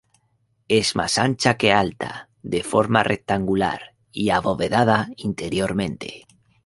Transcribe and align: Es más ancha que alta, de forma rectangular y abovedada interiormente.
Es 0.67 0.95
más 0.95 1.19
ancha 1.19 1.57
que 1.57 1.71
alta, 1.71 2.27
de 2.41 2.63
forma 2.63 3.03
rectangular 3.03 3.93
y 4.11 4.31
abovedada 4.31 5.09
interiormente. 5.15 6.25